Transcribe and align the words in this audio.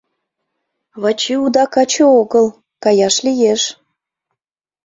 Вачи 1.01 1.33
уда 1.43 1.65
каче 1.73 2.05
огыл, 2.21 2.47
каяш 2.83 3.15
лиеш... 3.25 3.61